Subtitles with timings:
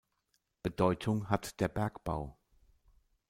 [0.63, 2.35] Bedeutung hat der Bergbau.